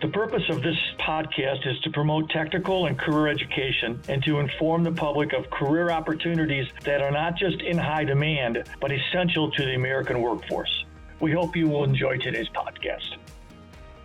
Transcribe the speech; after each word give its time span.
The 0.00 0.08
purpose 0.08 0.44
of 0.48 0.62
this 0.62 0.76
podcast 1.00 1.66
is 1.66 1.80
to 1.80 1.90
promote 1.90 2.30
technical 2.30 2.86
and 2.86 2.96
career 2.96 3.26
education 3.26 4.00
and 4.08 4.22
to 4.22 4.38
inform 4.38 4.84
the 4.84 4.92
public 4.92 5.32
of 5.32 5.50
career 5.50 5.90
opportunities 5.90 6.68
that 6.84 7.02
are 7.02 7.10
not 7.10 7.36
just 7.36 7.60
in 7.62 7.76
high 7.76 8.04
demand, 8.04 8.62
but 8.80 8.92
essential 8.92 9.50
to 9.50 9.64
the 9.64 9.74
American 9.74 10.20
workforce. 10.20 10.84
We 11.18 11.32
hope 11.32 11.56
you 11.56 11.66
will 11.66 11.82
enjoy 11.82 12.18
today's 12.18 12.48
podcast. 12.50 13.16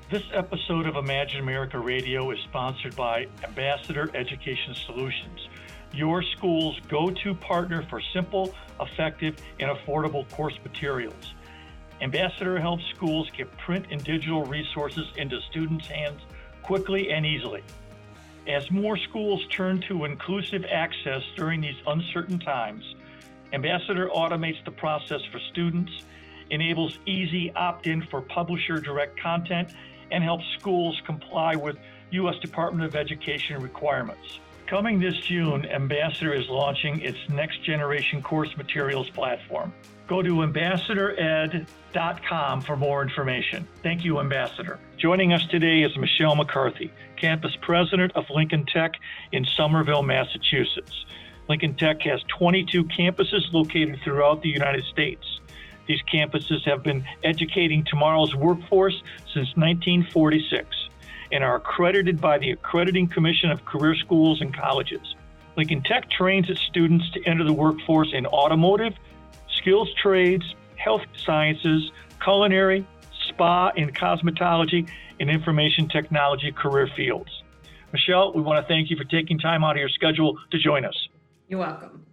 This 0.09 0.23
episode 0.33 0.87
of 0.87 0.95
Imagine 0.95 1.41
America 1.41 1.77
Radio 1.77 2.31
is 2.31 2.39
sponsored 2.49 2.95
by 2.95 3.27
Ambassador 3.43 4.09
Education 4.15 4.73
Solutions, 4.73 5.47
your 5.93 6.23
school's 6.23 6.79
go 6.89 7.11
to 7.11 7.35
partner 7.35 7.85
for 7.87 8.01
simple, 8.13 8.55
effective, 8.81 9.37
and 9.59 9.69
affordable 9.69 10.27
course 10.31 10.57
materials. 10.63 11.35
Ambassador 12.03 12.59
helps 12.59 12.83
schools 12.93 13.29
get 13.37 13.49
print 13.57 13.85
and 13.89 14.03
digital 14.03 14.43
resources 14.43 15.07
into 15.15 15.39
students' 15.49 15.87
hands 15.87 16.19
quickly 16.61 17.11
and 17.11 17.25
easily. 17.25 17.63
As 18.45 18.69
more 18.69 18.97
schools 18.97 19.41
turn 19.49 19.79
to 19.87 20.03
inclusive 20.03 20.65
access 20.69 21.21
during 21.37 21.61
these 21.61 21.77
uncertain 21.87 22.39
times, 22.39 22.83
Ambassador 23.53 24.09
automates 24.09 24.63
the 24.65 24.71
process 24.71 25.21
for 25.31 25.39
students, 25.51 25.91
enables 26.49 26.99
easy 27.05 27.53
opt 27.55 27.87
in 27.87 28.01
for 28.07 28.19
publisher 28.19 28.79
direct 28.79 29.17
content, 29.17 29.73
and 30.11 30.25
helps 30.25 30.43
schools 30.59 31.01
comply 31.05 31.55
with 31.55 31.77
U.S. 32.11 32.35
Department 32.39 32.85
of 32.85 32.97
Education 32.97 33.61
requirements. 33.61 34.39
Coming 34.67 34.99
this 34.99 35.17
June, 35.17 35.65
Ambassador 35.65 36.31
is 36.33 36.47
launching 36.47 37.01
its 37.01 37.17
next 37.29 37.63
generation 37.63 38.21
course 38.21 38.55
materials 38.55 39.09
platform. 39.09 39.73
Go 40.07 40.21
to 40.21 40.35
ambassadored.com 40.35 42.61
for 42.61 42.77
more 42.77 43.01
information. 43.01 43.67
Thank 43.83 44.05
you, 44.05 44.21
Ambassador. 44.21 44.79
Joining 44.97 45.33
us 45.33 45.45
today 45.47 45.83
is 45.83 45.97
Michelle 45.97 46.35
McCarthy, 46.35 46.93
campus 47.17 47.57
president 47.61 48.13
of 48.15 48.23
Lincoln 48.29 48.65
Tech 48.65 48.93
in 49.33 49.45
Somerville, 49.57 50.03
Massachusetts. 50.03 51.05
Lincoln 51.49 51.75
Tech 51.75 52.01
has 52.03 52.23
22 52.37 52.85
campuses 52.85 53.51
located 53.51 53.99
throughout 54.03 54.41
the 54.41 54.49
United 54.49 54.85
States. 54.85 55.41
These 55.87 56.01
campuses 56.03 56.63
have 56.65 56.83
been 56.83 57.03
educating 57.23 57.83
tomorrow's 57.83 58.33
workforce 58.33 59.03
since 59.25 59.53
1946 59.57 60.82
and 61.33 61.43
are 61.43 61.55
accredited 61.55 62.21
by 62.21 62.37
the 62.37 62.51
Accrediting 62.51 63.07
Commission 63.07 63.49
of 63.49 63.65
Career 63.65 63.95
Schools 63.95 64.39
and 64.39 64.55
Colleges. 64.55 65.15
Lincoln 65.57 65.81
Tech 65.81 66.09
trains 66.09 66.49
its 66.49 66.61
students 66.61 67.09
to 67.11 67.23
enter 67.25 67.43
the 67.43 67.53
workforce 67.53 68.13
in 68.13 68.25
automotive, 68.27 68.93
skills 69.57 69.89
trades, 70.01 70.55
health 70.75 71.01
sciences, 71.17 71.91
culinary, 72.23 72.85
spa 73.29 73.71
and 73.75 73.95
cosmetology, 73.95 74.87
and 75.19 75.29
information 75.29 75.89
technology 75.89 76.51
career 76.51 76.87
fields. 76.95 77.43
Michelle, 77.91 78.33
we 78.33 78.41
want 78.41 78.63
to 78.63 78.67
thank 78.67 78.89
you 78.89 78.97
for 78.97 79.03
taking 79.03 79.39
time 79.39 79.63
out 79.63 79.71
of 79.71 79.77
your 79.77 79.89
schedule 79.89 80.37
to 80.51 80.57
join 80.57 80.85
us. 80.85 81.07
You're 81.47 81.59
welcome. 81.59 82.05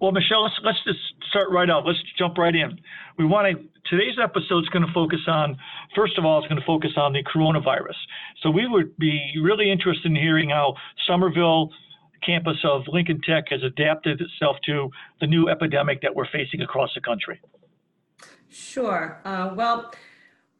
Well, 0.00 0.12
Michelle, 0.12 0.44
let's, 0.44 0.54
let's 0.64 0.78
just 0.84 0.98
start 1.28 1.50
right 1.50 1.68
out. 1.68 1.86
Let's 1.86 1.98
jump 2.18 2.38
right 2.38 2.54
in. 2.54 2.80
We 3.18 3.26
want 3.26 3.46
to, 3.54 3.62
today's 3.90 4.16
episode 4.22 4.60
is 4.60 4.68
going 4.70 4.86
to 4.86 4.92
focus 4.94 5.20
on, 5.28 5.58
first 5.94 6.16
of 6.16 6.24
all, 6.24 6.38
it's 6.38 6.48
going 6.48 6.60
to 6.60 6.66
focus 6.66 6.92
on 6.96 7.12
the 7.12 7.22
coronavirus. 7.22 7.98
So 8.42 8.50
we 8.50 8.66
would 8.66 8.96
be 8.96 9.20
really 9.42 9.70
interested 9.70 10.06
in 10.06 10.16
hearing 10.16 10.50
how 10.50 10.74
Somerville 11.06 11.70
campus 12.24 12.56
of 12.64 12.82
Lincoln 12.88 13.20
Tech 13.26 13.44
has 13.50 13.62
adapted 13.62 14.20
itself 14.20 14.56
to 14.66 14.90
the 15.20 15.26
new 15.26 15.48
epidemic 15.48 16.00
that 16.02 16.14
we're 16.14 16.28
facing 16.32 16.62
across 16.62 16.90
the 16.94 17.00
country? 17.00 17.40
Sure. 18.48 19.20
Uh, 19.24 19.52
well, 19.54 19.92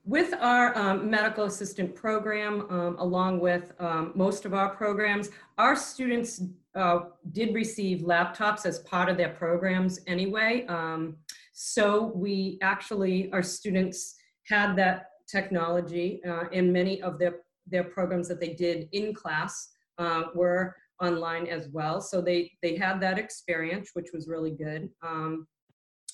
with 0.05 0.33
our 0.41 0.77
um, 0.79 1.11
medical 1.11 1.45
assistant 1.45 1.95
program, 1.95 2.67
um, 2.71 2.97
along 2.99 3.41
with 3.41 3.73
um, 3.79 4.13
most 4.15 4.45
of 4.45 4.55
our 4.55 4.71
programs, 4.71 5.31
our 5.59 5.77
students 5.77 6.43
uh, 6.75 7.01
did 7.33 7.55
receive 7.55 8.01
laptops 8.01 8.65
as 8.65 8.79
part 8.81 9.09
of 9.09 9.17
their 9.17 9.31
programs 9.31 10.01
anyway. 10.07 10.65
Um, 10.69 11.17
so 11.53 12.13
we 12.15 12.59
actually, 12.63 13.31
our 13.33 13.43
students 13.43 14.17
had 14.45 14.75
that 14.77 15.07
technology 15.29 16.23
uh, 16.27 16.49
in 16.51 16.73
many 16.73 17.03
of 17.03 17.19
their, 17.19 17.41
their 17.67 17.85
programs 17.85 18.29
that 18.29 18.41
they 18.41 18.55
did 18.55 18.89
in 18.93 19.13
class 19.15 19.69
uh, 19.99 20.25
were 20.35 20.77
online 21.03 21.47
as 21.47 21.69
well. 21.69 22.01
So 22.01 22.21
they, 22.21 22.51
they 22.63 22.77
had 22.77 23.01
that 23.01 23.19
experience, 23.19 23.91
which 23.95 24.09
was 24.13 24.29
really 24.29 24.51
good. 24.51 24.89
Um, 25.03 25.47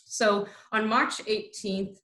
so 0.05 0.47
on 0.73 0.89
March 0.89 1.19
18th, 1.25 1.97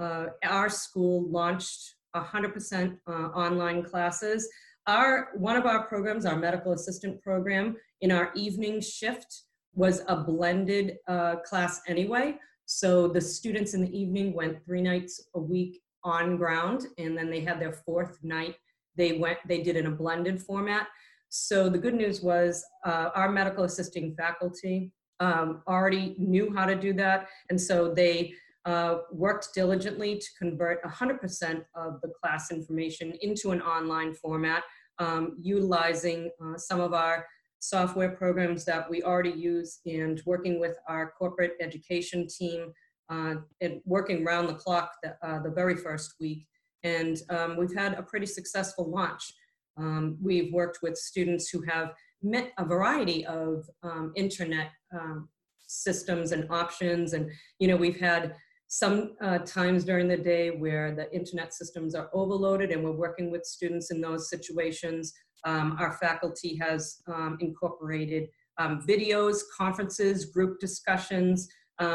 uh, 0.00 0.26
our 0.44 0.68
school 0.68 1.28
launched 1.30 1.94
100% 2.16 2.96
uh, 3.06 3.10
online 3.10 3.82
classes. 3.82 4.48
Our, 4.86 5.28
one 5.34 5.56
of 5.56 5.66
our 5.66 5.86
programs, 5.86 6.26
our 6.26 6.36
medical 6.36 6.72
assistant 6.72 7.22
program, 7.22 7.76
in 8.00 8.10
our 8.10 8.32
evening 8.34 8.80
shift 8.80 9.42
was 9.74 10.02
a 10.08 10.16
blended 10.16 10.96
uh, 11.06 11.36
class 11.36 11.80
anyway. 11.86 12.36
So 12.64 13.08
the 13.08 13.20
students 13.20 13.74
in 13.74 13.82
the 13.82 13.98
evening 13.98 14.32
went 14.32 14.64
three 14.64 14.82
nights 14.82 15.28
a 15.34 15.40
week 15.40 15.80
on 16.02 16.36
ground, 16.36 16.86
and 16.98 17.16
then 17.16 17.30
they 17.30 17.40
had 17.40 17.60
their 17.60 17.72
fourth 17.72 18.18
night. 18.22 18.56
They 18.96 19.12
went, 19.12 19.38
they 19.46 19.62
did 19.62 19.76
in 19.76 19.86
a 19.86 19.90
blended 19.90 20.40
format. 20.40 20.88
So 21.28 21.68
the 21.68 21.78
good 21.78 21.94
news 21.94 22.22
was 22.22 22.64
uh, 22.84 23.10
our 23.14 23.30
medical 23.30 23.64
assisting 23.64 24.14
faculty 24.16 24.92
um, 25.20 25.62
already 25.68 26.16
knew 26.18 26.52
how 26.54 26.64
to 26.64 26.74
do 26.74 26.92
that. 26.94 27.28
And 27.50 27.60
so 27.60 27.92
they 27.94 28.34
uh, 28.66 28.98
worked 29.10 29.48
diligently 29.54 30.18
to 30.18 30.26
convert 30.38 30.82
100% 30.84 31.64
of 31.74 32.00
the 32.02 32.12
class 32.20 32.50
information 32.50 33.12
into 33.22 33.52
an 33.52 33.62
online 33.62 34.14
format, 34.14 34.62
um, 34.98 35.36
utilizing 35.40 36.30
uh, 36.44 36.56
some 36.56 36.80
of 36.80 36.92
our 36.92 37.26
software 37.60 38.10
programs 38.10 38.64
that 38.64 38.88
we 38.88 39.02
already 39.02 39.30
use 39.30 39.80
and 39.86 40.22
working 40.26 40.58
with 40.58 40.76
our 40.88 41.12
corporate 41.18 41.52
education 41.60 42.26
team 42.26 42.72
uh, 43.10 43.34
and 43.60 43.80
working 43.84 44.24
round 44.24 44.48
the 44.48 44.54
clock 44.54 44.92
the, 45.02 45.14
uh, 45.26 45.42
the 45.42 45.50
very 45.50 45.76
first 45.76 46.14
week. 46.20 46.46
And 46.82 47.20
um, 47.28 47.56
we've 47.56 47.74
had 47.74 47.94
a 47.94 48.02
pretty 48.02 48.26
successful 48.26 48.90
launch. 48.90 49.34
Um, 49.76 50.16
we've 50.22 50.52
worked 50.52 50.78
with 50.82 50.96
students 50.96 51.48
who 51.50 51.62
have 51.62 51.92
met 52.22 52.52
a 52.58 52.64
variety 52.64 53.24
of 53.26 53.68
um, 53.82 54.12
internet 54.16 54.70
um, 54.94 55.28
systems 55.66 56.32
and 56.32 56.50
options. 56.50 57.12
And, 57.12 57.30
you 57.58 57.68
know, 57.68 57.76
we've 57.76 58.00
had 58.00 58.34
some 58.72 59.16
uh, 59.20 59.38
times 59.38 59.84
during 59.84 60.06
the 60.06 60.16
day 60.16 60.50
where 60.50 60.94
the 60.94 61.12
internet 61.12 61.52
systems 61.52 61.96
are 61.96 62.08
overloaded 62.12 62.70
and 62.70 62.84
we're 62.84 62.92
working 62.92 63.28
with 63.28 63.44
students 63.44 63.90
in 63.90 64.00
those 64.00 64.30
situations. 64.30 65.12
Um, 65.44 65.76
our 65.80 65.94
faculty 65.94 66.56
has 66.62 67.02
um, 67.08 67.36
incorporated 67.40 68.28
um, 68.58 68.80
videos, 68.86 69.38
conferences, 69.58 70.26
group 70.26 70.60
discussions. 70.60 71.48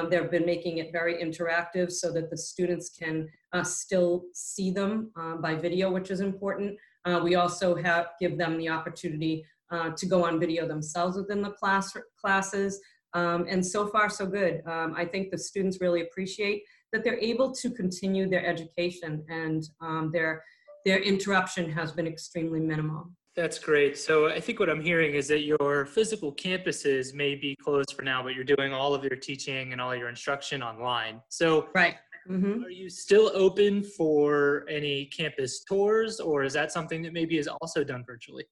they've 0.09 0.29
been 0.29 0.45
making 0.45 0.79
it 0.79 0.91
very 0.91 1.15
interactive 1.23 1.91
so 1.91 2.11
that 2.11 2.29
the 2.29 2.37
students 2.37 2.89
can 2.89 3.29
uh, 3.53 3.63
still 3.63 4.25
see 4.33 4.69
them 4.69 5.11
uh, 5.15 5.37
by 5.37 5.55
video, 5.55 5.89
which 5.89 6.11
is 6.11 6.19
important. 6.19 6.77
Uh, 7.05 7.21
we 7.23 7.35
also 7.35 7.73
have 7.73 8.07
give 8.19 8.37
them 8.37 8.57
the 8.57 8.67
opportunity 8.67 9.45
uh, 9.71 9.91
to 9.91 10.05
go 10.05 10.25
on 10.25 10.41
video 10.41 10.67
themselves 10.67 11.15
within 11.15 11.41
the 11.41 11.51
class 11.51 11.95
classes. 12.19 12.81
Um, 13.13 13.45
and 13.49 13.65
so 13.65 13.87
far, 13.87 14.09
so 14.09 14.25
good. 14.25 14.61
Um, 14.67 14.93
I 14.97 15.05
think 15.05 15.31
the 15.31 15.37
students 15.37 15.79
really 15.79 16.01
appreciate 16.01 16.63
that 16.91 17.03
they're 17.03 17.19
able 17.19 17.51
to 17.51 17.69
continue 17.69 18.29
their 18.29 18.45
education 18.45 19.23
and 19.29 19.63
um, 19.81 20.11
their, 20.13 20.43
their 20.85 20.99
interruption 20.99 21.69
has 21.71 21.91
been 21.91 22.07
extremely 22.07 22.59
minimal. 22.59 23.09
That's 23.35 23.59
great. 23.59 23.97
So 23.97 24.29
I 24.29 24.39
think 24.39 24.61
what 24.61 24.69
I'm 24.69 24.79
hearing 24.79 25.15
is 25.15 25.27
that 25.27 25.41
your 25.41 25.85
physical 25.85 26.33
campuses 26.33 27.13
may 27.13 27.35
be 27.35 27.55
closed 27.61 27.93
for 27.93 28.01
now, 28.01 28.23
but 28.23 28.33
you're 28.33 28.45
doing 28.45 28.71
all 28.71 28.93
of 28.93 29.03
your 29.03 29.17
teaching 29.17 29.73
and 29.73 29.81
all 29.81 29.93
your 29.93 30.07
instruction 30.07 30.63
online. 30.63 31.21
So 31.29 31.67
right. 31.75 31.95
Mm-hmm. 32.29 32.63
Are 32.63 32.69
you 32.69 32.89
still 32.89 33.31
open 33.35 33.83
for 33.83 34.65
any 34.67 35.05
campus 35.05 35.63
tours, 35.63 36.19
or 36.19 36.43
is 36.43 36.53
that 36.53 36.71
something 36.71 37.03
that 37.03 37.13
maybe 37.13 37.37
is 37.37 37.47
also 37.47 37.83
done 37.83 38.03
virtually? 38.03 38.45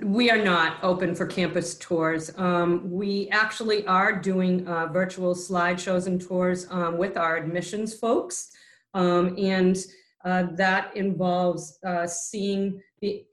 We 0.00 0.30
are 0.30 0.42
not 0.42 0.82
open 0.82 1.14
for 1.14 1.26
campus 1.26 1.76
tours. 1.76 2.36
Um, 2.36 2.90
we 2.90 3.28
actually 3.30 3.86
are 3.86 4.12
doing 4.20 4.66
uh, 4.66 4.86
virtual 4.86 5.34
slideshows 5.34 6.06
and 6.06 6.20
tours 6.20 6.66
um, 6.70 6.98
with 6.98 7.16
our 7.16 7.36
admissions 7.36 7.94
folks, 7.94 8.50
um, 8.94 9.36
and 9.38 9.76
uh, 10.24 10.44
that 10.52 10.96
involves 10.96 11.78
uh, 11.84 12.06
seeing, 12.06 12.80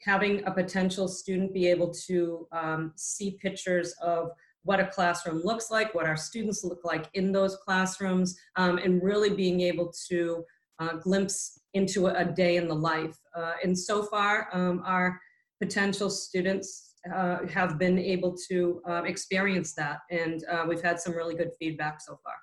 having 0.04 0.44
a 0.46 0.52
potential 0.52 1.08
student 1.08 1.54
be 1.54 1.68
able 1.68 1.94
to 1.94 2.48
um, 2.52 2.92
see 2.96 3.38
pictures 3.42 3.94
of 4.02 4.32
what 4.64 4.80
a 4.80 4.88
classroom 4.88 5.42
looks 5.44 5.72
like, 5.72 5.96
what 5.96 6.06
our 6.06 6.18
students 6.18 6.64
look 6.64 6.82
like 6.84 7.10
in 7.14 7.32
those 7.32 7.58
classrooms, 7.58 8.38
um, 8.56 8.78
and 8.78 9.02
really 9.04 9.30
being 9.30 9.62
able 9.62 9.94
to 10.08 10.44
uh, 10.80 10.94
glimpse 10.94 11.60
into 11.74 12.08
a, 12.08 12.26
day 12.26 12.58
in 12.58 12.68
the 12.68 12.76
life. 12.76 13.18
Uh, 13.36 13.54
and 13.64 13.78
so 13.78 14.04
far, 14.04 14.50
um, 14.52 14.82
our 14.86 15.20
potential 15.60 16.10
students 16.10 16.96
uh, 17.14 17.40
have 17.48 17.78
been 17.78 17.98
able 17.98 18.36
to 18.50 18.82
uh, 18.88 19.04
experience 19.04 19.74
that, 19.76 20.00
and 20.12 20.44
uh, 20.52 20.66
we've 20.68 20.82
had 20.82 21.00
some 21.00 21.14
really 21.14 21.36
good 21.36 21.52
feedback 21.60 22.02
so 22.02 22.20
far. 22.24 22.34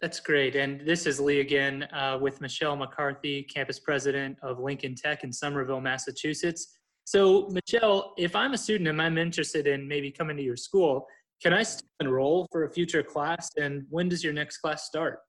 That's 0.00 0.18
great. 0.18 0.56
And 0.56 0.80
this 0.80 1.06
is 1.06 1.20
Lee 1.20 1.38
again 1.38 1.84
uh, 1.92 2.18
with 2.20 2.40
Michelle 2.40 2.74
McCarthy, 2.74 3.44
campus 3.44 3.78
president 3.78 4.36
of 4.42 4.58
Lincoln 4.58 4.96
Tech 4.96 5.22
in 5.22 5.32
Somerville, 5.32 5.80
Massachusetts. 5.80 6.76
So, 7.04 7.48
Michelle, 7.50 8.12
if 8.18 8.34
I'm 8.34 8.52
a 8.52 8.58
student 8.58 8.88
and 8.88 9.00
I'm 9.00 9.16
interested 9.16 9.68
in 9.68 9.86
maybe 9.86 10.10
coming 10.10 10.36
to 10.36 10.42
your 10.42 10.56
school, 10.56 11.06
can 11.40 11.52
I 11.52 11.62
still 11.62 11.86
enroll 12.00 12.48
for 12.50 12.64
a 12.64 12.70
future 12.70 13.02
class? 13.04 13.50
And 13.56 13.84
when 13.90 14.08
does 14.08 14.24
your 14.24 14.32
next 14.32 14.58
class 14.58 14.86
start? 14.86 15.20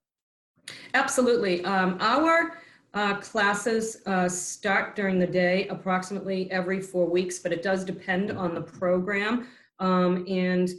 Absolutely. 0.94 1.64
Um, 1.64 1.96
our 2.00 2.58
uh, 2.94 3.16
classes 3.16 3.98
uh, 4.06 4.28
start 4.28 4.94
during 4.94 5.18
the 5.18 5.26
day 5.26 5.66
approximately 5.68 6.50
every 6.50 6.80
four 6.80 7.10
weeks, 7.10 7.40
but 7.40 7.52
it 7.52 7.62
does 7.62 7.84
depend 7.84 8.30
on 8.30 8.54
the 8.54 8.62
program. 8.62 9.48
Um, 9.80 10.24
and 10.28 10.70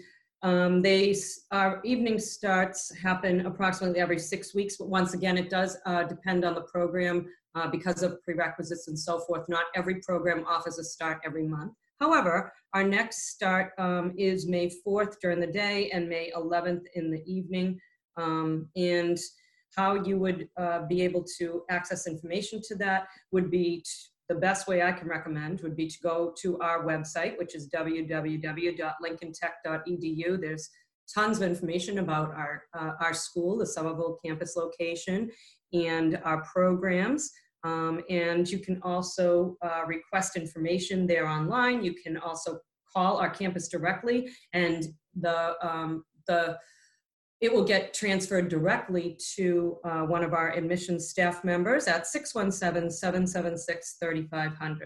um, 0.42 0.82
they, 0.82 1.16
our 1.52 1.82
evening 1.84 2.20
starts 2.20 2.96
happen 2.96 3.46
approximately 3.46 4.00
every 4.00 4.20
six 4.20 4.56
weeks, 4.56 4.78
but 4.78 4.88
once 4.88 5.14
again, 5.14 5.38
it 5.38 5.50
does 5.50 5.78
uh, 5.86 6.04
depend 6.04 6.46
on 6.46 6.56
the 6.56 6.62
program 6.62 7.28
uh, 7.56 7.68
because 7.68 8.04
of 8.04 8.22
prerequisites 8.24 8.88
and 8.88 8.98
so 8.98 9.20
forth. 9.20 9.50
Not 9.50 9.66
every 9.76 9.96
program 9.96 10.46
offers 10.48 10.78
a 10.78 10.84
start 10.84 11.20
every 11.26 11.48
month. 11.48 11.74
However, 12.00 12.54
our 12.74 12.84
next 12.84 13.30
start 13.30 13.72
um, 13.78 14.14
is 14.18 14.48
May 14.48 14.72
4th 14.86 15.16
during 15.22 15.40
the 15.40 15.48
day 15.48 15.90
and 15.92 16.08
May 16.08 16.32
11th 16.36 16.84
in 16.96 17.10
the 17.10 17.24
evening. 17.26 17.80
Um, 18.18 18.70
and 18.76 19.18
how 19.76 19.96
you 19.96 20.18
would 20.18 20.48
uh, 20.58 20.86
be 20.88 21.02
able 21.02 21.26
to 21.38 21.64
access 21.70 22.08
information 22.08 22.62
to 22.68 22.76
that 22.76 23.08
would 23.32 23.52
be 23.52 23.84
the 24.30 24.36
best 24.36 24.68
way 24.68 24.82
I 24.82 24.92
can 24.92 25.08
recommend 25.08 25.62
would 25.62 25.76
be 25.76 25.88
to 25.88 26.00
go 26.02 26.34
to 26.42 26.58
our 26.60 26.84
website, 26.84 27.38
which 27.38 27.54
is 27.56 27.70
www.lincolntech.edu. 27.70 30.42
There's 30.42 30.70
tons 31.14 31.38
of 31.38 31.44
information 31.44 32.00
about 32.00 32.32
our, 32.32 32.64
uh, 32.74 32.94
our 33.00 33.14
school, 33.14 33.58
the 33.58 33.68
Somerville 33.68 34.18
campus 34.26 34.56
location, 34.56 35.30
and 35.74 36.20
our 36.24 36.42
programs. 36.44 37.32
Um, 37.64 38.02
and 38.10 38.50
you 38.50 38.58
can 38.60 38.80
also 38.84 39.58
uh, 39.62 39.84
request 39.86 40.38
information 40.38 41.06
there 41.08 41.28
online. 41.28 41.84
You 41.84 41.94
can 41.94 42.18
also 42.18 42.60
call 42.92 43.18
our 43.18 43.30
campus 43.30 43.68
directly, 43.68 44.30
and 44.54 44.88
the, 45.20 45.56
um, 45.62 46.04
the 46.28 46.58
it 47.42 47.54
will 47.54 47.66
get 47.66 47.94
transferred 47.94 48.50
directly 48.50 49.20
to 49.36 49.78
uh, 49.84 50.04
one 50.04 50.24
of 50.24 50.34
our 50.34 50.52
admissions 50.52 51.10
staff 51.10 51.44
members 51.44 51.88
at 51.88 52.06
617-776-3500. 52.06 54.78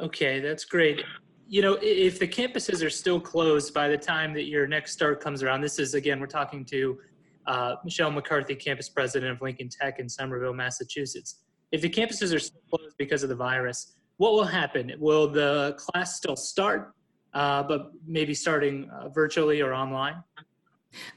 Okay, 0.00 0.40
that's 0.40 0.64
great. 0.64 1.04
You 1.48 1.62
know, 1.62 1.78
if 1.82 2.18
the 2.18 2.28
campuses 2.28 2.84
are 2.84 2.90
still 2.90 3.20
closed 3.20 3.74
by 3.74 3.88
the 3.88 3.98
time 3.98 4.32
that 4.34 4.44
your 4.44 4.66
next 4.66 4.92
start 4.92 5.20
comes 5.20 5.42
around, 5.42 5.62
this 5.62 5.78
is 5.78 5.94
again, 5.94 6.20
we're 6.20 6.26
talking 6.26 6.64
to 6.66 6.98
uh, 7.46 7.76
Michelle 7.84 8.10
McCarthy, 8.10 8.54
campus 8.54 8.88
president 8.88 9.32
of 9.32 9.42
Lincoln 9.42 9.68
Tech 9.68 9.98
in 9.98 10.08
Somerville, 10.08 10.54
Massachusetts. 10.54 11.40
If 11.72 11.80
the 11.80 11.90
campuses 11.90 12.34
are 12.34 12.38
still 12.38 12.60
closed 12.70 12.96
because 12.98 13.22
of 13.22 13.28
the 13.28 13.36
virus, 13.36 13.94
what 14.18 14.32
will 14.32 14.44
happen? 14.44 14.92
Will 14.98 15.28
the 15.28 15.76
class 15.78 16.16
still 16.16 16.36
start, 16.36 16.92
uh, 17.32 17.62
but 17.62 17.92
maybe 18.06 18.34
starting 18.34 18.88
uh, 18.90 19.08
virtually 19.08 19.60
or 19.60 19.72
online? 19.72 20.22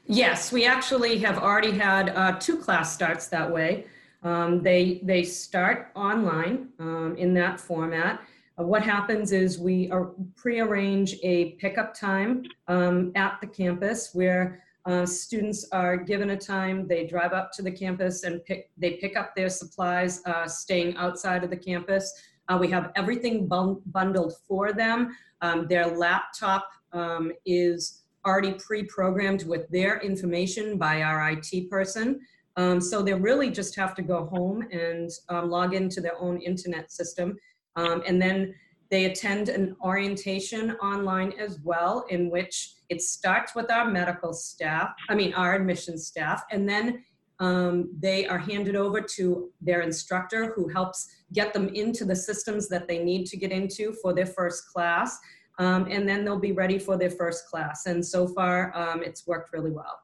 Yes, 0.06 0.52
we 0.52 0.66
actually 0.66 1.18
have 1.18 1.38
already 1.38 1.72
had 1.72 2.10
uh, 2.10 2.38
two 2.38 2.58
class 2.58 2.94
starts 2.94 3.28
that 3.28 3.50
way. 3.50 3.86
Um, 4.22 4.62
they, 4.62 5.00
they 5.02 5.22
start 5.22 5.90
online 5.94 6.68
um, 6.78 7.16
in 7.18 7.34
that 7.34 7.60
format. 7.60 8.20
Uh, 8.58 8.64
what 8.64 8.82
happens 8.82 9.32
is 9.32 9.58
we 9.58 9.90
pre-arrange 10.36 11.16
a 11.22 11.52
pickup 11.52 11.94
time 11.94 12.44
um, 12.68 13.12
at 13.14 13.38
the 13.40 13.46
campus 13.46 14.10
where 14.12 14.62
uh, 14.86 15.06
students 15.06 15.66
are 15.72 15.96
given 15.96 16.30
a 16.30 16.36
time, 16.36 16.86
they 16.86 17.06
drive 17.06 17.32
up 17.32 17.50
to 17.52 17.62
the 17.62 17.70
campus 17.70 18.24
and 18.24 18.44
pick, 18.44 18.70
they 18.76 18.92
pick 18.92 19.16
up 19.16 19.34
their 19.34 19.48
supplies 19.48 20.20
uh, 20.26 20.46
staying 20.46 20.94
outside 20.96 21.42
of 21.42 21.50
the 21.50 21.56
campus. 21.56 22.12
Uh, 22.48 22.58
we 22.60 22.68
have 22.68 22.92
everything 22.94 23.48
bundled 23.48 24.34
for 24.46 24.74
them. 24.74 25.16
Um, 25.40 25.66
their 25.68 25.86
laptop 25.86 26.68
um, 26.92 27.32
is 27.46 28.03
already 28.26 28.52
pre-programmed 28.54 29.44
with 29.44 29.68
their 29.70 29.98
information 30.00 30.78
by 30.78 31.02
our 31.02 31.30
IT 31.30 31.70
person. 31.70 32.20
Um, 32.56 32.80
so 32.80 33.02
they 33.02 33.14
really 33.14 33.50
just 33.50 33.74
have 33.76 33.94
to 33.96 34.02
go 34.02 34.26
home 34.26 34.66
and 34.72 35.10
um, 35.28 35.50
log 35.50 35.74
into 35.74 36.00
their 36.00 36.20
own 36.20 36.40
internet 36.40 36.92
system. 36.92 37.36
Um, 37.76 38.02
and 38.06 38.20
then 38.20 38.54
they 38.90 39.06
attend 39.06 39.48
an 39.48 39.76
orientation 39.82 40.72
online 40.76 41.32
as 41.38 41.58
well, 41.64 42.06
in 42.10 42.30
which 42.30 42.74
it 42.88 43.02
starts 43.02 43.54
with 43.54 43.70
our 43.70 43.90
medical 43.90 44.32
staff, 44.32 44.90
I 45.08 45.14
mean, 45.14 45.34
our 45.34 45.54
admission 45.54 45.98
staff, 45.98 46.44
and 46.50 46.68
then 46.68 47.02
um, 47.40 47.90
they 47.98 48.26
are 48.26 48.38
handed 48.38 48.76
over 48.76 49.00
to 49.00 49.50
their 49.60 49.80
instructor 49.80 50.52
who 50.54 50.68
helps 50.68 51.08
get 51.32 51.52
them 51.52 51.68
into 51.70 52.04
the 52.04 52.14
systems 52.14 52.68
that 52.68 52.86
they 52.86 53.02
need 53.02 53.26
to 53.26 53.36
get 53.36 53.50
into 53.50 53.92
for 54.00 54.14
their 54.14 54.26
first 54.26 54.68
class 54.72 55.18
um, 55.58 55.86
and 55.90 56.08
then 56.08 56.24
they'll 56.24 56.38
be 56.38 56.52
ready 56.52 56.78
for 56.78 56.96
their 56.96 57.10
first 57.10 57.46
class. 57.48 57.86
And 57.86 58.04
so 58.04 58.26
far, 58.26 58.76
um, 58.76 59.02
it's 59.02 59.26
worked 59.26 59.52
really 59.52 59.70
well. 59.70 60.00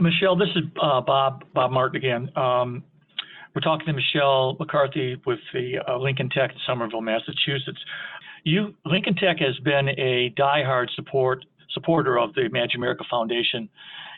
Michelle, 0.00 0.36
this 0.36 0.48
is 0.54 0.64
uh, 0.80 1.00
Bob 1.00 1.44
Bob 1.54 1.70
Martin 1.70 1.96
again. 1.96 2.30
Um, 2.36 2.84
we're 3.54 3.62
talking 3.62 3.86
to 3.86 3.94
Michelle 3.94 4.54
McCarthy 4.60 5.16
with 5.24 5.38
the 5.54 5.78
uh, 5.88 5.96
Lincoln 5.96 6.28
Tech 6.28 6.50
in 6.50 6.56
Somerville, 6.66 7.00
Massachusetts. 7.00 7.78
You, 8.44 8.74
Lincoln 8.84 9.14
Tech 9.14 9.38
has 9.38 9.58
been 9.64 9.88
a 9.88 10.34
diehard 10.38 10.90
support 10.94 11.44
supporter 11.70 12.18
of 12.18 12.34
the 12.34 12.42
Imagine 12.42 12.76
America 12.76 13.04
Foundation 13.10 13.68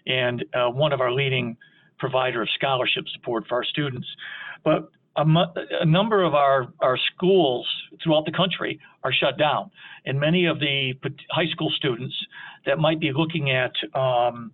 and 0.06 0.44
uh, 0.54 0.68
one 0.68 0.92
of 0.92 1.00
our 1.00 1.12
leading 1.12 1.56
provider 1.98 2.42
of 2.42 2.48
scholarship 2.54 3.04
support 3.14 3.44
for 3.48 3.56
our 3.56 3.64
students. 3.64 4.06
But 4.64 4.90
a, 5.18 5.82
a, 5.82 5.84
number 5.84 6.22
of 6.22 6.34
our, 6.34 6.68
our 6.80 6.98
schools 7.14 7.66
throughout 8.02 8.24
the 8.24 8.32
country 8.32 8.80
are 9.02 9.12
shut 9.12 9.38
down. 9.38 9.70
And 10.04 10.20
many 10.20 10.46
of 10.46 10.60
the 10.60 10.94
high 11.30 11.48
school 11.50 11.70
students 11.76 12.14
that 12.66 12.78
might 12.78 13.00
be 13.00 13.12
looking 13.14 13.50
at 13.50 13.72
um, 13.98 14.52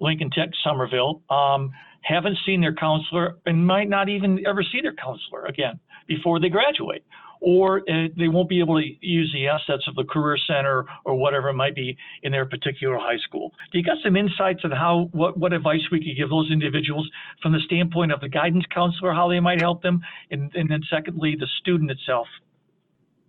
Lincoln 0.00 0.30
Tech 0.30 0.50
Somerville 0.62 1.22
um, 1.30 1.70
haven't 2.02 2.38
seen 2.44 2.60
their 2.60 2.74
counselor 2.74 3.36
and 3.46 3.66
might 3.66 3.88
not 3.88 4.08
even 4.08 4.44
ever 4.46 4.62
see 4.62 4.80
their 4.80 4.94
counselor 4.94 5.44
again 5.46 5.78
before 6.06 6.40
they 6.40 6.48
graduate 6.48 7.04
or 7.44 7.80
uh, 7.80 8.08
they 8.16 8.26
won't 8.26 8.48
be 8.48 8.58
able 8.58 8.80
to 8.80 8.86
use 9.02 9.30
the 9.34 9.46
assets 9.46 9.86
of 9.86 9.94
the 9.96 10.04
career 10.04 10.38
center 10.46 10.86
or 11.04 11.14
whatever 11.14 11.50
it 11.50 11.54
might 11.54 11.74
be 11.74 11.94
in 12.22 12.32
their 12.32 12.46
particular 12.46 12.96
high 12.96 13.18
school. 13.18 13.52
Do 13.70 13.76
you 13.78 13.84
got 13.84 13.98
some 14.02 14.16
insights 14.16 14.60
on 14.64 14.70
how 14.70 15.10
what, 15.12 15.36
what 15.36 15.52
advice 15.52 15.82
we 15.92 15.98
could 15.98 16.16
give 16.16 16.30
those 16.30 16.50
individuals 16.50 17.06
from 17.42 17.52
the 17.52 17.60
standpoint 17.66 18.12
of 18.12 18.20
the 18.20 18.30
guidance 18.30 18.64
counselor, 18.72 19.12
how 19.12 19.28
they 19.28 19.40
might 19.40 19.60
help 19.60 19.82
them, 19.82 20.00
and, 20.30 20.50
and 20.54 20.70
then 20.70 20.80
secondly, 20.90 21.36
the 21.38 21.46
student 21.60 21.90
itself? 21.90 22.26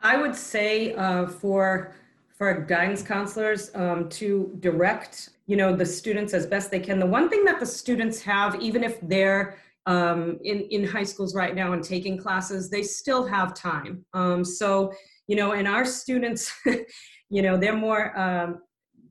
I 0.02 0.16
would 0.16 0.36
say 0.36 0.94
uh, 0.94 1.28
for 1.28 1.94
for 2.38 2.54
guidance 2.54 3.02
counselors 3.02 3.72
um, 3.76 4.08
to 4.10 4.56
direct 4.62 5.30
you 5.46 5.58
know 5.58 5.76
the 5.76 5.86
students 5.86 6.34
as 6.34 6.46
best 6.46 6.72
they 6.72 6.80
can 6.80 7.00
the 7.00 7.06
one 7.06 7.30
thing 7.30 7.44
that 7.46 7.60
the 7.60 7.66
students 7.66 8.22
have 8.22 8.62
even 8.62 8.84
if 8.84 9.00
they're 9.02 9.58
um, 9.86 10.40
in, 10.44 10.62
in 10.72 10.86
high 10.86 11.04
schools 11.04 11.36
right 11.36 11.56
now 11.56 11.74
and 11.74 11.84
taking 11.84 12.18
classes, 12.18 12.70
they 12.70 12.84
still 12.84 13.26
have 13.26 13.54
time. 13.54 14.06
Um, 14.14 14.44
so, 14.44 14.94
you 15.28 15.36
know, 15.36 15.52
and 15.52 15.68
our 15.68 15.86
students, 15.86 16.52
you 17.30 17.42
know, 17.42 17.58
they're 17.58 17.76
more, 17.76 18.18
um, 18.20 18.62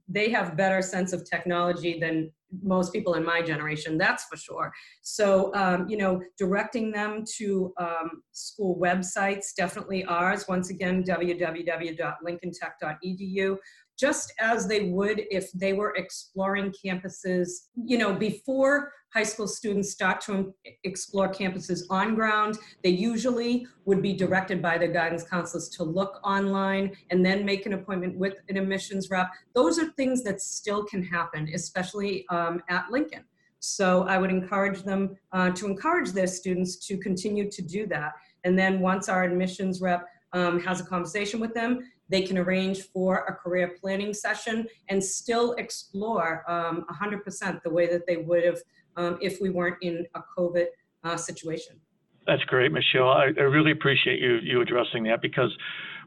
they 0.09 0.31
have 0.31 0.57
better 0.57 0.83
sense 0.83 1.13
of 1.13 1.29
technology 1.29 1.99
than 1.99 2.31
most 2.63 2.93
people 2.93 3.15
in 3.15 3.25
my 3.25 3.43
generation, 3.43 3.99
that's 3.99 4.25
for 4.25 4.37
sure. 4.37 4.73
So, 5.03 5.53
um, 5.55 5.89
you 5.89 5.97
know, 5.97 6.21
directing 6.39 6.93
them 6.93 7.25
to 7.37 7.73
um, 7.79 8.23
school 8.33 8.79
websites, 8.79 9.55
definitely 9.57 10.05
ours. 10.05 10.45
Once 10.49 10.71
again, 10.71 11.03
www.lincolntech.edu 11.03 13.57
just 13.99 14.33
as 14.41 14.67
they 14.67 14.91
would 14.91 15.23
if 15.31 15.51
they 15.53 15.73
were 15.73 15.95
exploring 15.97 16.73
campuses, 16.85 17.69
you 17.77 17.99
know, 17.99 18.13
before 18.13 18.93
high 19.13 19.23
school 19.23 19.47
students 19.47 19.93
start 19.93 20.21
to 20.21 20.53
explore 20.83 21.29
campuses 21.29 21.83
on 21.89 22.17
ground, 22.17 22.59
they 22.83 22.91
usually 22.91 23.65
would 23.85 24.03
be 24.03 24.13
directed 24.13 24.61
by 24.61 24.77
their 24.77 24.89
guidance 24.89 25.23
counselors 25.23 25.69
to 25.69 25.85
look 25.85 26.19
online 26.25 26.91
and 27.11 27.25
then 27.25 27.45
make 27.45 27.65
an 27.65 27.75
appointment 27.75 28.17
with 28.17 28.41
an 28.49 28.57
admissions 28.57 29.11
rep. 29.11 29.31
Those 29.55 29.79
are 29.79 29.91
things 29.93 30.25
that 30.25 30.41
still 30.41 30.85
can 30.85 31.03
happen, 31.03 31.49
especially 31.55 32.27
um, 32.29 32.61
at 32.69 32.91
Lincoln. 32.91 33.25
So 33.61 34.03
I 34.03 34.19
would 34.19 34.31
encourage 34.31 34.83
them 34.83 35.17
uh, 35.33 35.51
to 35.51 35.67
encourage 35.67 36.11
their 36.11 36.27
students 36.27 36.77
to 36.87 36.99
continue 36.99 37.49
to 37.51 37.63
do 37.63 37.87
that. 37.87 38.13
And 38.43 38.59
then 38.59 38.81
once 38.81 39.09
our 39.09 39.23
admissions 39.23 39.81
rep 39.81 40.07
um, 40.33 40.61
has 40.61 40.81
a 40.81 40.85
conversation 40.85 41.41
with 41.41 41.55
them, 41.55 41.79
they 42.15 42.23
can 42.23 42.39
arrange 42.39 42.83
for 42.93 43.25
a 43.27 43.35
career 43.35 43.75
planning 43.81 44.15
session 44.15 44.69
and 44.89 45.03
still 45.03 45.55
explore 45.55 46.49
um, 46.49 46.85
100% 46.89 47.61
the 47.65 47.71
way 47.71 47.89
that 47.89 48.07
they 48.07 48.19
would 48.19 48.45
have 48.45 48.59
um, 48.97 49.19
if 49.21 49.41
we 49.41 49.51
weren't 49.51 49.83
in 49.83 50.07
a 50.15 50.21
COVID 50.39 50.67
uh, 51.03 51.17
situation. 51.17 51.75
That's 52.25 52.45
great, 52.45 52.71
Michelle. 52.71 53.09
I, 53.09 53.33
I 53.37 53.43
really 53.57 53.73
appreciate 53.73 54.21
you 54.21 54.37
you 54.37 54.61
addressing 54.61 55.03
that 55.05 55.21
because 55.21 55.51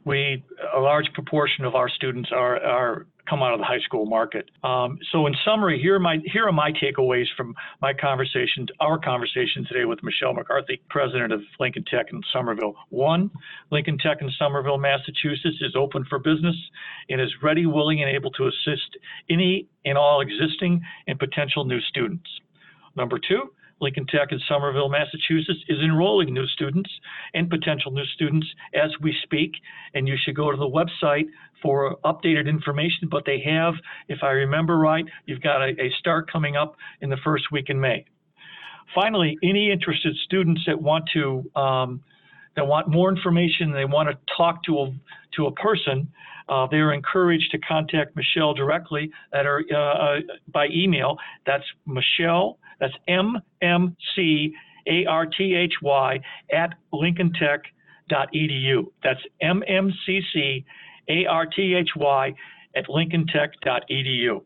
we 0.07 0.43
a 0.75 0.79
large 0.79 1.11
proportion 1.13 1.65
of 1.65 1.75
our 1.75 1.89
students 1.89 2.29
are 2.31 2.63
are 2.63 3.05
come 3.29 3.43
out 3.43 3.53
of 3.53 3.59
the 3.59 3.65
high 3.65 3.79
school 3.79 4.05
market. 4.05 4.49
Um, 4.63 4.97
so 5.11 5.27
in 5.27 5.35
summary, 5.43 5.81
here 5.81 5.95
are 5.95 5.99
my 5.99 6.17
here 6.25 6.47
are 6.47 6.51
my 6.53 6.71
takeaways 6.71 7.25
from 7.35 7.53
my 7.81 7.93
conversation, 7.93 8.67
our 8.79 8.97
conversation 8.97 9.65
today 9.67 9.85
with 9.85 10.01
Michelle 10.01 10.33
McCarthy, 10.33 10.81
president 10.89 11.33
of 11.33 11.41
Lincoln 11.59 11.83
Tech 11.91 12.07
in 12.11 12.21
Somerville. 12.31 12.75
One, 12.89 13.29
Lincoln 13.69 13.97
Tech 13.97 14.19
in 14.21 14.31
Somerville, 14.39 14.77
Massachusetts 14.77 15.57
is 15.61 15.75
open 15.75 16.05
for 16.09 16.19
business 16.19 16.55
and 17.09 17.19
is 17.19 17.31
ready, 17.43 17.65
willing, 17.65 18.01
and 18.01 18.09
able 18.09 18.31
to 18.31 18.47
assist 18.47 18.97
any 19.29 19.67
and 19.83 19.97
all 19.97 20.21
existing 20.21 20.81
and 21.07 21.19
potential 21.19 21.65
new 21.65 21.81
students. 21.81 22.29
Number 22.95 23.19
two, 23.19 23.51
Lincoln 23.79 24.05
Tech 24.07 24.31
in 24.31 24.39
Somerville, 24.47 24.89
Massachusetts 24.89 25.59
is 25.67 25.79
enrolling 25.79 26.33
new 26.33 26.47
students 26.47 26.89
and 27.33 27.49
potential 27.49 27.91
new 27.91 28.05
students 28.05 28.47
as 28.73 28.91
we 29.01 29.15
speak. 29.23 29.51
And 29.93 30.07
you 30.07 30.15
should 30.23 30.35
go 30.35 30.51
to 30.51 30.57
the 30.57 30.69
website 30.69 31.25
for 31.61 31.97
updated 32.05 32.47
information. 32.47 33.07
But 33.09 33.23
they 33.25 33.39
have, 33.45 33.75
if 34.07 34.19
I 34.23 34.31
remember 34.31 34.77
right, 34.77 35.05
you've 35.25 35.41
got 35.41 35.61
a, 35.61 35.69
a 35.81 35.91
start 35.99 36.31
coming 36.31 36.55
up 36.55 36.75
in 37.01 37.09
the 37.09 37.17
first 37.23 37.51
week 37.51 37.69
in 37.69 37.79
May. 37.79 38.05
Finally, 38.95 39.37
any 39.43 39.71
interested 39.71 40.15
students 40.23 40.61
that 40.65 40.81
want 40.81 41.09
to 41.13 41.49
um, 41.55 42.01
that 42.57 42.67
want 42.67 42.89
more 42.89 43.09
information, 43.09 43.71
they 43.71 43.85
want 43.85 44.09
to 44.09 44.17
talk 44.35 44.63
to 44.63 44.79
a 44.79 44.93
to 45.35 45.45
a 45.45 45.51
person, 45.53 46.11
uh, 46.49 46.67
they 46.69 46.77
are 46.77 46.93
encouraged 46.93 47.51
to 47.51 47.57
contact 47.59 48.15
Michelle 48.15 48.53
directly 48.53 49.09
at 49.33 49.45
her 49.45 49.63
uh, 49.71 49.77
uh 49.77 50.19
by 50.51 50.67
email. 50.67 51.17
That's 51.45 51.63
Michelle 51.85 52.59
that's 52.79 52.93
M 53.07 53.37
M 53.61 53.95
C 54.15 54.53
A 54.87 55.05
R 55.05 55.25
T 55.25 55.55
H 55.55 55.73
Y 55.81 56.19
at 56.53 56.73
lincolntech.edu. 56.93 58.85
That's 59.03 59.21
M 59.41 59.63
M 59.67 59.93
C 60.05 60.21
C 60.33 60.65
A 61.09 61.25
R 61.25 61.45
T 61.45 61.75
H 61.75 61.89
Y 61.95 62.33
at 62.75 62.85
lincolntech.edu. 62.87 64.41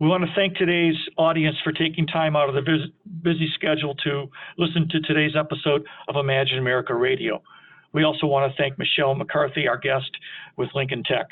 We 0.00 0.06
want 0.06 0.22
to 0.22 0.30
thank 0.36 0.54
today's 0.54 0.94
audience 1.16 1.56
for 1.64 1.72
taking 1.72 2.06
time 2.06 2.36
out 2.36 2.48
of 2.48 2.54
their 2.54 2.78
busy 3.22 3.50
schedule 3.52 3.96
to 4.04 4.30
listen 4.56 4.88
to 4.90 5.00
today's 5.00 5.34
episode 5.36 5.84
of 6.06 6.14
Imagine 6.14 6.58
America 6.58 6.94
Radio. 6.94 7.42
We 7.92 8.04
also 8.04 8.28
want 8.28 8.48
to 8.48 8.56
thank 8.56 8.78
Michelle 8.78 9.16
McCarthy, 9.16 9.66
our 9.66 9.76
guest 9.76 10.08
with 10.56 10.68
Lincoln 10.72 11.02
Tech. 11.02 11.26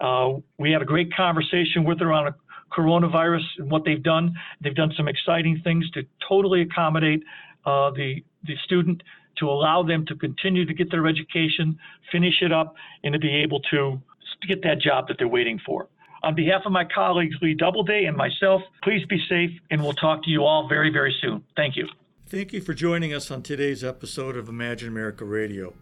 Uh, 0.00 0.40
we 0.58 0.72
had 0.72 0.82
a 0.82 0.84
great 0.84 1.14
conversation 1.14 1.84
with 1.84 2.00
her 2.00 2.12
on 2.12 2.26
a 2.26 2.34
coronavirus 2.76 3.44
and 3.58 3.70
what 3.70 3.84
they've 3.84 4.02
done. 4.02 4.34
They've 4.60 4.74
done 4.74 4.92
some 4.96 5.06
exciting 5.06 5.60
things 5.62 5.88
to 5.92 6.02
totally 6.28 6.62
accommodate 6.62 7.22
uh, 7.64 7.92
the 7.92 8.24
the 8.42 8.56
student 8.64 9.00
to 9.38 9.48
allow 9.48 9.84
them 9.84 10.04
to 10.06 10.16
continue 10.16 10.66
to 10.66 10.74
get 10.74 10.90
their 10.90 11.06
education, 11.06 11.78
finish 12.10 12.42
it 12.42 12.50
up, 12.50 12.74
and 13.04 13.12
to 13.12 13.20
be 13.20 13.32
able 13.32 13.60
to, 13.60 14.02
to 14.40 14.48
get 14.48 14.60
that 14.64 14.80
job 14.80 15.06
that 15.06 15.18
they're 15.18 15.28
waiting 15.28 15.60
for. 15.64 15.88
On 16.24 16.34
behalf 16.36 16.62
of 16.64 16.72
my 16.72 16.84
colleagues 16.84 17.34
Lee 17.42 17.54
Doubleday 17.54 18.04
and 18.04 18.16
myself, 18.16 18.62
please 18.84 19.04
be 19.06 19.20
safe, 19.28 19.50
and 19.70 19.82
we'll 19.82 19.92
talk 19.92 20.22
to 20.22 20.30
you 20.30 20.44
all 20.44 20.68
very, 20.68 20.90
very 20.90 21.14
soon. 21.20 21.42
Thank 21.56 21.76
you. 21.76 21.88
Thank 22.26 22.52
you 22.52 22.60
for 22.60 22.74
joining 22.74 23.12
us 23.12 23.30
on 23.30 23.42
today's 23.42 23.82
episode 23.82 24.36
of 24.36 24.48
Imagine 24.48 24.88
America 24.88 25.24
Radio. 25.24 25.74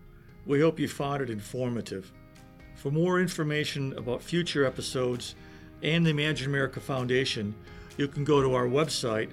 We 0.47 0.61
hope 0.61 0.81
you 0.81 0.89
found 0.89 1.21
it 1.23 1.29
informative. 1.29 2.11
For 2.75 2.91
more 2.91 3.21
information 3.21 3.93
about 3.99 4.23
future 4.23 4.65
episodes, 4.65 5.35
and 5.83 6.05
the 6.05 6.11
Imagine 6.11 6.49
America 6.49 6.81
Foundation, 6.81 7.55
you 7.99 8.09
can 8.09 8.25
go 8.25 8.43
to 8.43 8.55
our 8.55 8.67
website, 8.67 9.31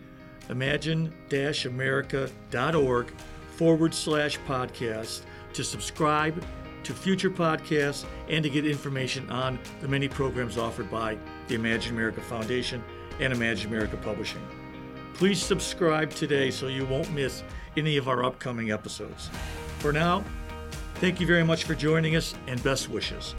imagine 0.49 1.13
america.org 1.31 3.11
forward 3.51 3.93
slash 3.93 4.37
podcast, 4.47 5.21
to 5.53 5.63
subscribe 5.63 6.43
to 6.87 6.93
future 6.93 7.29
podcasts 7.29 8.05
and 8.29 8.41
to 8.41 8.49
get 8.49 8.65
information 8.65 9.29
on 9.29 9.59
the 9.81 9.87
many 9.89 10.07
programs 10.07 10.57
offered 10.57 10.89
by 10.89 11.17
the 11.49 11.55
Imagine 11.55 11.93
America 11.93 12.21
Foundation 12.21 12.81
and 13.19 13.33
Imagine 13.33 13.69
America 13.69 13.97
Publishing. 13.97 14.41
Please 15.13 15.43
subscribe 15.43 16.11
today 16.11 16.49
so 16.49 16.67
you 16.67 16.85
won't 16.85 17.11
miss 17.11 17.43
any 17.75 17.97
of 17.97 18.07
our 18.07 18.23
upcoming 18.23 18.71
episodes. 18.71 19.29
For 19.79 19.91
now, 19.91 20.23
thank 20.95 21.19
you 21.19 21.27
very 21.27 21.43
much 21.43 21.65
for 21.65 21.75
joining 21.75 22.15
us 22.15 22.33
and 22.47 22.63
best 22.63 22.89
wishes. 22.89 23.35